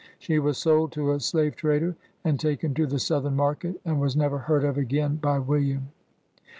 [0.17, 4.15] She was sold to a slave trader, and taken to the Southern market, and was
[4.15, 5.89] never heard of again by William.